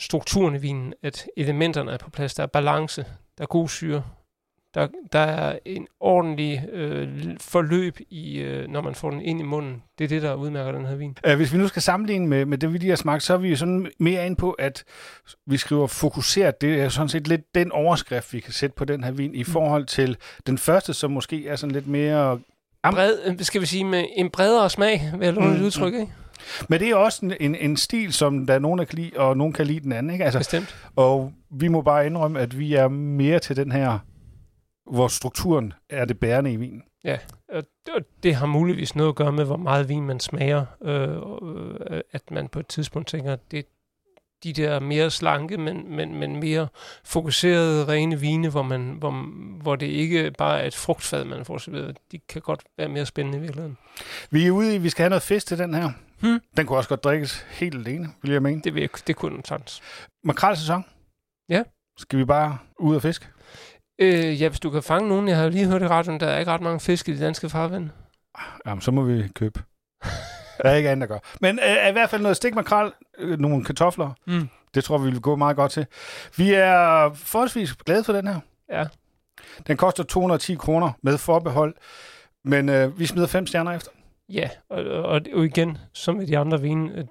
[0.01, 2.35] strukturen i vinen, at elementerne er på plads.
[2.35, 3.05] Der er balance,
[3.39, 4.03] der er god syre,
[4.75, 7.09] der, der er en ordentlig øh,
[7.41, 9.83] forløb, i, øh, når man får den ind i munden.
[9.99, 11.17] Det er det, der udmærker den her vin.
[11.37, 13.57] Hvis vi nu skal sammenligne med, med det, vi lige har smagt, så er vi
[13.57, 14.85] sådan mere ind på, at
[15.47, 16.61] vi skriver fokuseret.
[16.61, 19.45] Det er sådan set lidt den overskrift, vi kan sætte på den her vin, i
[19.45, 22.41] forhold til den første, som måske er sådan lidt mere...
[22.91, 25.65] Bred, øh, skal vi sige, med en bredere smag, vil jeg låne mm.
[25.65, 26.13] udtryk, ikke?
[26.69, 29.11] Men det er også en, en, en stil, som der er nogen, der kan lide,
[29.17, 30.13] og nogen kan lide den anden.
[30.13, 30.25] Ikke?
[30.25, 30.77] Altså, Bestemt.
[30.97, 33.99] Og vi må bare indrømme, at vi er mere til den her
[34.91, 36.83] hvor strukturen er det bærende i vinen.
[37.05, 37.19] Ja,
[37.55, 37.63] og
[38.23, 40.65] det har muligvis noget at gøre med, hvor meget vin man smager.
[40.83, 41.17] Øh,
[41.91, 43.67] øh, at man på et tidspunkt tænker, at det
[44.45, 46.69] de der mere slanke, men, men, men mere
[47.05, 49.11] fokuserede, rene vine, hvor, man, hvor,
[49.63, 51.97] hvor det ikke bare er et frugtfad, man får serveret.
[52.13, 53.79] De kan godt være mere spændende i virkeligheden.
[54.31, 55.91] Vi er ude i, vi skal have noget fisk til den her.
[56.21, 56.41] Hmm.
[56.57, 58.63] Den kunne også godt drikkes helt alene, vil jeg mene.
[58.63, 59.83] Det, vil det kunne den sagtens.
[60.25, 60.85] Makrelsæson?
[61.49, 61.63] Ja.
[61.99, 63.27] Skal vi bare ud og fiske?
[63.99, 65.29] Øh, ja, hvis du kan fange nogen.
[65.29, 67.49] Jeg har lige hørt i radioen, der er ikke ret mange fisk i de danske
[67.49, 67.91] farvand.
[68.67, 69.63] Jamen, så må vi købe.
[70.63, 71.21] der er ikke andet at gøre.
[71.41, 74.11] Men øh, i hvert fald noget stik makrel, øh, nogle kartofler.
[74.27, 74.49] Mm.
[74.75, 75.87] Det tror vi vil gå meget godt til.
[76.37, 78.41] Vi er forholdsvis glade for den her.
[78.71, 78.87] Ja.
[79.67, 81.75] Den koster 210 kroner med forbehold,
[82.45, 83.91] men øh, vi smider fem stjerner efter.
[84.33, 87.09] Ja, og, og, og igen, som med de andre vine,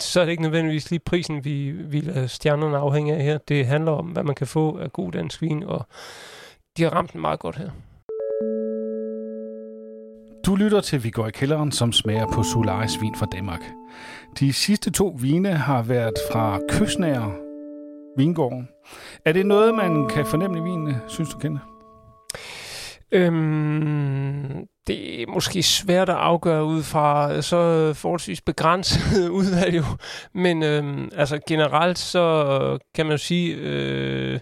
[0.00, 3.38] så er det ikke nødvendigvis lige prisen, vi, vi lader stjernerne afhænge af her.
[3.38, 5.86] Det handler om, hvad man kan få af god dansk vin, og
[6.76, 7.70] de har ramt den meget godt her.
[10.46, 13.60] Du lytter til Vi går i kælderen, som smager på Solaris vin fra Danmark.
[14.40, 17.32] De sidste to vine har været fra kystnære
[18.16, 18.68] vingården.
[19.24, 21.79] Er det noget, man kan fornemme i vinene, synes du, kender?
[23.12, 29.84] Øhm, det er måske svært at afgøre ud fra så forholdsvis begrænset udvalg jo.
[30.32, 34.40] Men øhm, altså generelt så kan man jo sige, øh,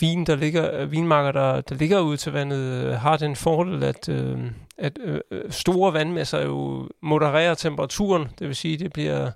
[0.00, 4.08] vin, der ligger, vinmarker, der, der ligger ud til vandet, øh, har den fordel, at,
[4.08, 8.28] øhm, øh, at øh, store vandmasser jo modererer temperaturen.
[8.38, 9.30] Det vil sige, det bliver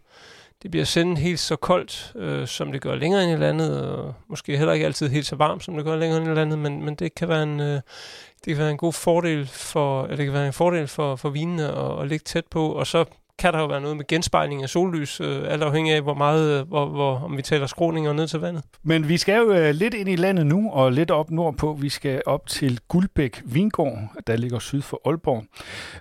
[0.63, 4.15] det bliver sjældent helt så koldt, øh, som det gør længere ind i landet, og
[4.29, 6.85] måske heller ikke altid helt så varmt, som det gør længere ind i landet, men,
[6.85, 7.81] men det kan være en, øh,
[8.45, 11.31] det kan være en god fordel for, eller det kan være en fordel for, for
[11.31, 13.05] vinene at, at ligge tæt på, og så
[13.39, 16.61] kan der jo være noget med genspejling af sollys, øh, alt afhængig af, hvor meget,
[16.61, 18.65] øh, hvor, hvor, om vi taler skråninger ned til vandet.
[18.83, 21.73] Men vi skal jo øh, lidt ind i landet nu, og lidt op nordpå.
[21.73, 25.45] Vi skal op til Guldbæk Vingård, der ligger syd for Aalborg.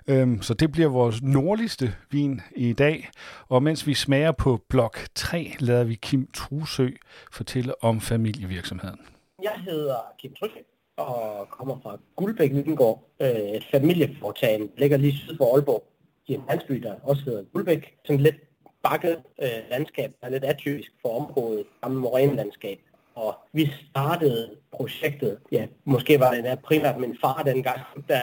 [0.06, 3.10] Øhm, så det bliver vores nordligste vin i dag.
[3.48, 6.88] Og mens vi smager på blok 3, lader vi Kim Trusø
[7.32, 9.00] fortælle om familievirksomheden.
[9.42, 10.58] Jeg hedder Kim Trusø
[10.96, 15.84] og kommer fra Guldbæk Vingård, øh, familieforetagen ligger lige syd for Aalborg
[16.26, 17.96] i en landsby, der også hedder Guldbæk.
[18.04, 18.36] Sådan lidt
[18.82, 22.78] bakket øh, landskab, der er lidt atypisk for området, samme morænelandskab.
[23.14, 28.20] Og vi startede projektet, ja, måske var det primært min far dengang, der,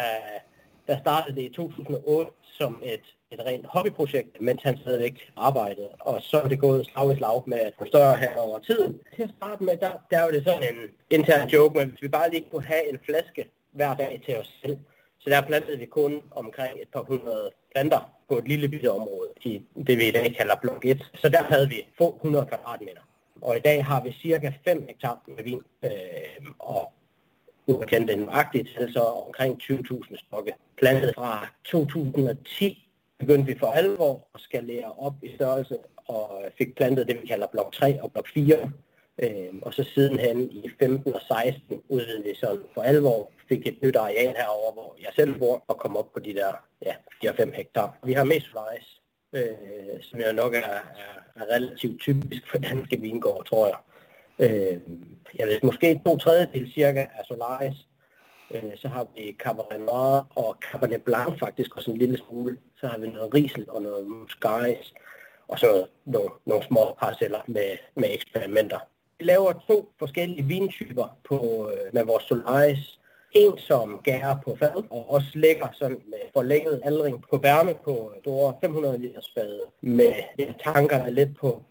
[0.87, 5.89] der startede det i 2008 som et, et rent hobbyprojekt, mens han stadigvæk arbejdede.
[5.99, 8.99] Og så er det gået slag i slag med at få større her over tiden.
[9.15, 12.07] Til at starte med, der, der var det sådan en intern joke, men hvis vi
[12.07, 14.77] bare lige kunne have en flaske hver dag til os selv,
[15.19, 19.29] så der plantede vi kun omkring et par hundrede planter på et lille bitte område
[19.41, 21.11] i det, vi i dag kalder blok 1.
[21.15, 23.01] Så der havde vi få 100 kvadratmeter.
[23.41, 25.89] Og i dag har vi cirka 5 hektar med vin, øh,
[26.59, 26.91] og
[27.67, 30.53] ukendt den nøjagtigt, altså omkring 20.000 stokke.
[30.77, 32.88] Plantet fra 2010
[33.19, 37.47] begyndte vi for alvor at skalere op i størrelse, og fik plantet det, vi kalder
[37.47, 38.71] blok 3 og blok 4.
[39.23, 43.81] Øh, og så sidenhen i 15 og 16 udvidede vi sådan for alvor, fik et
[43.81, 46.51] nyt areal herover, hvor jeg selv bor, og kom op på de der
[46.85, 46.93] ja,
[47.25, 47.97] 4-5 hektar.
[48.03, 49.01] Vi har mest solaris,
[49.33, 50.59] øh, som jo nok er,
[51.03, 53.77] er, er relativt typisk for danske vingård, tror jeg.
[54.39, 54.79] Øh,
[55.39, 57.75] jeg ved, måske to tredjedel cirka af Solaris.
[58.51, 62.57] Øh, så har vi Cabernet Noir og Cabernet Blanc faktisk og sådan en lille smule.
[62.79, 64.93] Så har vi noget Riesel og noget Muscaris
[65.49, 68.79] og så nogle, nogle små parceller med, med eksperimenter.
[69.19, 72.99] Vi laver to forskellige vintyper på, øh, med vores Solaris.
[73.31, 78.11] En, som gærer på fad, og også lægger sådan med forlænget aldring på værme på
[78.15, 80.13] øh, store 500 liters fad, med
[80.63, 81.63] tankerne lidt på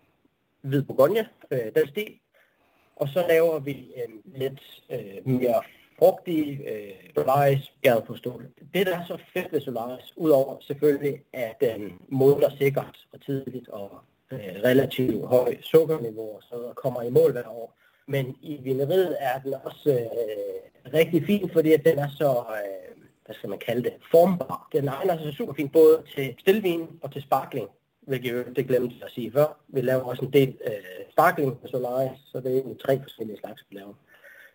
[0.60, 2.14] hvid Bourgogne, øh, den stil.
[2.96, 5.62] Og så laver vi en lidt øh, mere
[5.98, 8.46] frugtig øh, Solaris gade på stål.
[8.74, 13.20] Det, der er så fedt ved Solaris, udover selvfølgelig, at øh, den modler sikkert og
[13.20, 13.90] tidligt og
[14.32, 17.74] øh, relativt høj sukkerniveau, så kommer i mål hver år.
[18.06, 23.02] Men i vineriet er den også øh, rigtig fin, fordi at den er så, øh,
[23.24, 24.68] hvad skal man kalde det, formbar.
[24.72, 27.68] Den egner sig super fint både til stillvin og til sparkling.
[28.00, 29.58] hvilket det glemte jeg at sige før.
[29.68, 30.72] Vi laver også en del øh,
[31.12, 33.94] sparkling med Solaris, så det er egentlig tre forskellige slags, vi laver.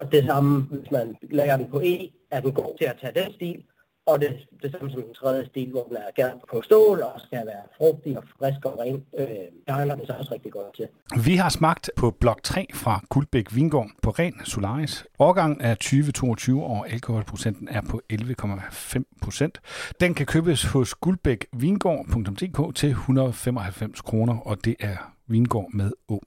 [0.03, 3.23] Og det samme, hvis man lægger den på E, er den god til at tage
[3.23, 3.63] den stil,
[4.05, 7.13] og det, det samme som den tredje stil, hvor den er gerne på stål, og
[7.17, 9.03] skal være frugtig og frisk og ren.
[9.19, 9.27] Øh,
[9.67, 10.87] der handler den så også rigtig godt til.
[11.25, 15.05] Vi har smagt på blok 3 fra Guldbæk Vingård på ren Solaris.
[15.19, 19.59] Årgangen er 2022, og alkoholprocenten er på 11,5 procent.
[19.99, 26.19] Den kan købes hos guldbækvingård.dk til 195 kroner, og det er Vingård med Å.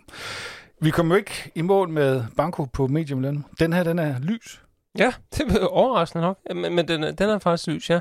[0.81, 3.45] Vi kommer jo ikke i mål med Banco på medium løn.
[3.59, 4.63] Den her, den er lys.
[4.99, 6.39] Ja, det er overraskende nok.
[6.55, 8.01] Men, men den, er- den er faktisk lys, ja.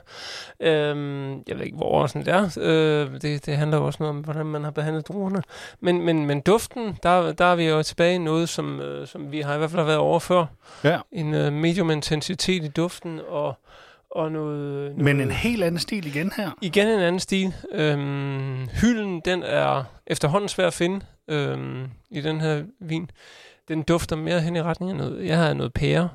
[0.59, 2.57] Øhm, jeg ved ikke, hvor overraskende det er.
[2.61, 5.41] Øh, det, det handler også noget om, hvordan man har behandlet druerne.
[5.79, 9.31] Men, men, men duften, der, der er vi jo tilbage i noget, som, øh, som
[9.31, 10.45] vi har i hvert fald har været over før.
[10.83, 10.99] Ja.
[11.11, 13.57] En øh, medium intensitet i duften, og,
[14.15, 14.97] og noget, noget...
[14.97, 16.51] Men en helt anden stil igen her.
[16.61, 17.53] Igen en anden stil.
[17.71, 23.09] Øhm, hylden, den er efterhånden svær at finde øhm, i den her vin.
[23.67, 25.25] Den dufter mere hen i retning af noget.
[25.25, 26.09] Jeg har noget pære.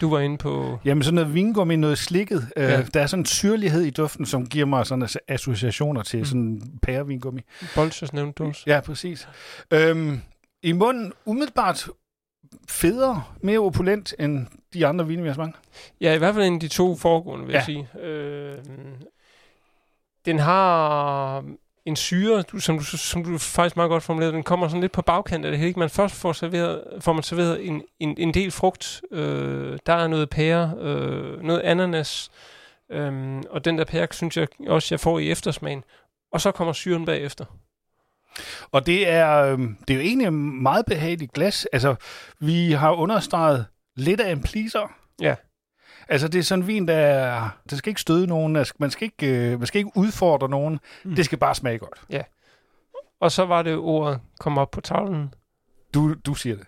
[0.00, 0.78] Du var inde på...
[0.84, 2.48] Jamen sådan noget vingummi, noget slikket.
[2.56, 2.62] Ja.
[2.62, 2.78] Ja.
[2.78, 6.18] Øh, der er sådan en syrlighed i duften, som giver mig sådan as- associationer til
[6.18, 6.24] mm.
[6.24, 7.40] sådan pærevingummi.
[7.74, 8.62] Bolsjes nævnte du også.
[8.66, 9.28] Ja, præcis.
[9.70, 10.20] Øhm,
[10.62, 11.88] I munden umiddelbart
[12.68, 15.56] federe, mere opulent end de andre vine, vi har smagt.
[16.00, 17.58] Ja, i hvert fald en af de to foregående, vil Ja.
[17.58, 17.88] jeg sige.
[18.02, 18.58] Øh,
[20.26, 21.44] den har
[21.84, 24.92] en syre, du, som, du, som du faktisk meget godt formulerede, den kommer sådan lidt
[24.92, 25.74] på bagkant af det hele.
[25.76, 29.02] Man først får, serveret, får man serveret en, en, en del frugt.
[29.10, 32.30] Øh, der er noget pære, øh, noget ananas,
[32.90, 35.84] øh, og den der pære, synes jeg også, jeg får i eftersmagen.
[36.32, 37.44] Og så kommer syren bagefter.
[38.72, 41.66] Og det er, øhm, det er jo egentlig en meget behageligt glas.
[41.72, 41.94] Altså,
[42.40, 44.92] vi har understreget lidt af en pleaser.
[45.20, 45.34] Ja.
[46.08, 49.04] Altså, det er sådan en vin, der er, det skal ikke støde nogen, man skal
[49.04, 50.80] ikke, øh, man skal ikke udfordre nogen.
[51.04, 51.14] Mm.
[51.14, 52.00] Det skal bare smage godt.
[53.20, 55.34] Og så var det ordet, kom op på tavlen,
[55.94, 56.66] Du, du siger det.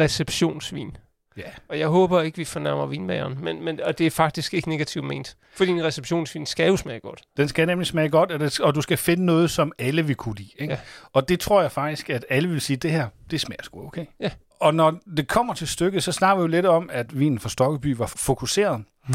[0.00, 0.96] receptionsvin.
[1.40, 1.50] Ja.
[1.68, 3.38] Og jeg håber ikke, vi fornærmer vinmageren.
[3.44, 5.36] Men, men, og det er faktisk ikke negativt ment.
[5.54, 7.22] Fordi en receptionsvin skal jo smage godt.
[7.36, 10.16] Den skal nemlig smage godt, og, det, og du skal finde noget, som alle vil
[10.16, 10.50] kunne lide.
[10.58, 10.74] Ikke?
[10.74, 10.80] Ja.
[11.12, 14.06] Og det tror jeg faktisk, at alle vil sige, det her, det smager sgu okay.
[14.20, 14.30] Ja.
[14.60, 17.48] Og når det kommer til stykket, så snakker vi jo lidt om, at vinen fra
[17.48, 18.82] Stokkeby var fokuseret.
[19.08, 19.14] Mm.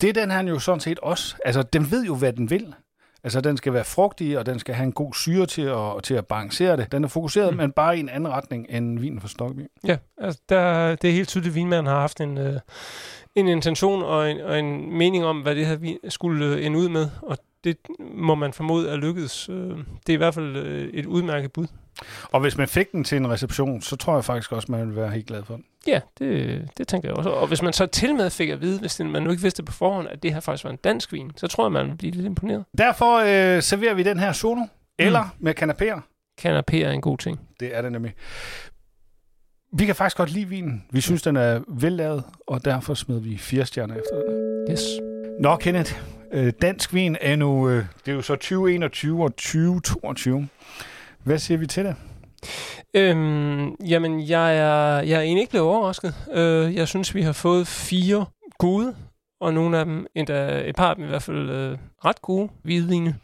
[0.00, 1.36] Det er den her jo sådan set også.
[1.44, 2.74] Altså, den ved jo, hvad den vil.
[3.24, 6.14] Altså, den skal være frugtig, og den skal have en god syre til at, til
[6.14, 6.92] at balancere det.
[6.92, 7.56] Den er fokuseret, mm.
[7.56, 9.66] Men bare i en anden retning end vinen fra Stokkeby.
[9.86, 12.60] Ja, altså der, det er helt tydeligt, at vinmanden har haft en, øh,
[13.34, 16.78] en intention og en, og en mening om, hvad det her vin skulle øh, ende
[16.78, 17.08] ud med.
[17.22, 17.76] Og det
[18.14, 19.48] må man formode er lykkedes.
[19.48, 19.56] Øh,
[20.06, 21.66] det er i hvert fald øh, et udmærket bud.
[22.24, 24.96] Og hvis man fik den til en reception, så tror jeg faktisk også, man ville
[24.96, 25.64] være helt glad for den.
[25.86, 27.30] Ja, det, det tænker jeg også.
[27.30, 29.72] Og hvis man så til med fik at vide, hvis man nu ikke vidste på
[29.72, 32.12] forhånd, at det her faktisk var en dansk vin, så tror jeg, man ville blive
[32.12, 32.64] lidt imponeret.
[32.78, 34.62] Derfor øh, serverer vi den her solo,
[34.98, 36.00] eller med kanapéer.
[36.40, 37.40] Canapé er en god ting.
[37.60, 38.14] Det er det nemlig.
[39.72, 40.84] Vi kan faktisk godt lide vinen.
[40.90, 44.72] Vi synes, den er vellavet, og derfor smed vi fire stjerner efter den.
[44.72, 44.82] Yes.
[45.40, 45.94] Nå, Kenneth.
[46.32, 50.48] Øh, dansk vin er nu, øh, det er jo så 2021 og 2022.
[51.24, 51.96] Hvad siger vi til det?
[52.94, 56.14] Øhm, jamen, jeg er, jeg er egentlig ikke blevet overrasket.
[56.32, 58.26] Øh, jeg synes, vi har fået fire
[58.58, 58.96] gode,
[59.40, 62.48] og nogle af dem, endda et par af dem i hvert fald, øh, ret gode
[62.62, 63.16] hvidvine.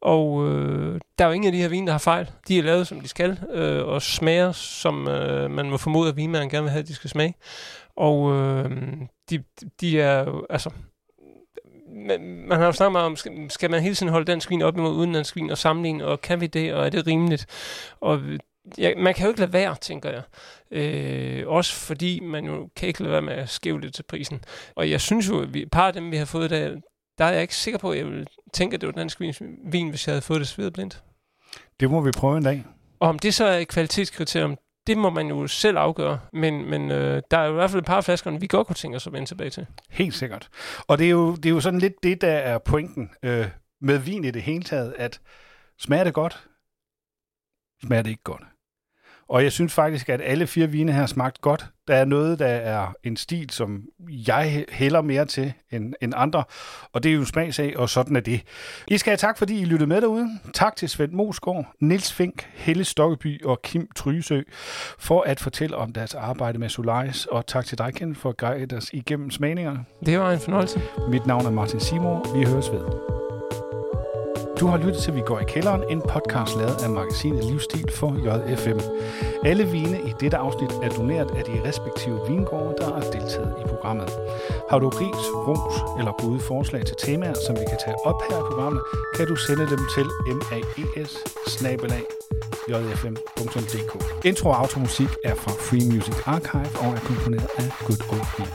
[0.00, 2.30] Og øh, der er jo ingen af de her vine, der har fejl.
[2.48, 6.16] De er lavet, som de skal, øh, og smager, som øh, man må formode, at
[6.16, 7.34] vinmanden gerne vil have, at de skal smage.
[7.96, 8.70] Og øh,
[9.30, 9.44] de,
[9.80, 10.70] de er jo, altså...
[12.06, 14.62] Man, man har jo snakket meget om, skal, skal man hele tiden holde dansk vin
[14.62, 17.46] op imod udenlandsk vin og sammenligne, og kan vi det, og er det rimeligt?
[18.00, 18.20] Og
[18.78, 20.22] ja, man kan jo ikke lade være, tænker jeg.
[20.70, 24.44] Øh, også fordi man jo kan ikke lade være med at skæve lidt til prisen.
[24.74, 26.76] Og jeg synes jo, at vi, par af dem, vi har fået der,
[27.18, 29.34] der er jeg ikke sikker på, at jeg vil tænke, at det var dansk vin,
[29.64, 31.02] vin hvis jeg havde fået det svedet blindt.
[31.80, 32.64] Det må vi prøve en dag.
[33.00, 36.20] Og om det så er et kvalitetskriterium, det må man jo selv afgøre.
[36.32, 38.66] Men, men øh, der er jo i hvert fald et par af flaskerne, vi godt
[38.66, 39.66] kunne tænke os at vende tilbage til.
[39.90, 40.48] Helt sikkert.
[40.86, 43.48] Og det er jo, det er jo sådan lidt det, der er pointen øh,
[43.80, 45.20] med vin i det hele taget, at
[45.78, 46.48] smager det godt,
[47.84, 48.42] smager det ikke godt.
[49.28, 51.66] Og jeg synes faktisk, at alle fire vine her har smagt godt.
[51.88, 56.44] Der er noget, der er en stil, som jeg hælder mere til end, end andre.
[56.92, 58.42] Og det er jo smagsag, og sådan er det.
[58.88, 60.28] I skal have tak, fordi I lyttede med derude.
[60.54, 64.42] Tak til Svend Mosgaard, Nils Fink, Helle Stokkeby og Kim Trysø
[64.98, 67.26] for at fortælle om deres arbejde med Solaris.
[67.26, 69.84] Og tak til dig, Ken, for at guide os igennem smagningerne.
[70.06, 70.80] Det var en fornøjelse.
[71.08, 72.38] Mit navn er Martin Simor.
[72.38, 73.21] Vi høres ved.
[74.62, 78.10] Du har lyttet til Vi går i kælderen, en podcast lavet af magasinet Livsstil for
[78.24, 78.80] JFM.
[79.44, 83.64] Alle vine i dette afsnit er doneret af de respektive vingårde, der har deltaget i
[83.68, 84.10] programmet.
[84.70, 88.38] Har du ris, ros eller gode forslag til temaer, som vi kan tage op her
[88.38, 88.82] i programmet,
[89.16, 90.06] kan du sende dem til
[90.42, 91.12] maes
[92.68, 94.24] jfm.dk.
[94.24, 98.52] Intro og automusik er fra Free Music Archive og er komponeret af Good Old Bean.